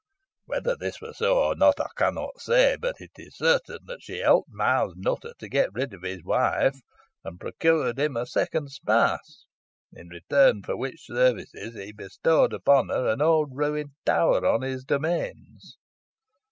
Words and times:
Whether 0.45 0.75
this 0.75 0.99
were 0.99 1.13
so 1.13 1.37
or 1.37 1.55
not, 1.55 1.79
I 1.79 1.85
cannot 1.95 2.41
say; 2.41 2.75
but 2.75 2.95
it 2.99 3.11
is 3.17 3.37
certain 3.37 3.77
that 3.85 4.01
she 4.01 4.17
helped 4.17 4.49
Miles 4.49 4.95
Nutter 4.95 5.35
to 5.37 5.47
get 5.47 5.71
rid 5.75 5.93
of 5.93 6.01
his 6.01 6.23
wife, 6.23 6.75
and 7.23 7.39
procured 7.39 7.99
him 7.99 8.17
a 8.17 8.25
second 8.25 8.71
spouse, 8.71 9.45
in 9.93 10.07
return 10.09 10.63
for 10.63 10.75
which 10.75 11.05
services 11.05 11.75
he 11.75 11.91
bestowed 11.91 12.51
upon 12.51 12.89
her 12.89 13.09
an 13.09 13.21
old 13.21 13.51
ruined 13.55 13.91
tower 14.03 14.43
on 14.43 14.63
his 14.63 14.83
domains." 14.83 15.77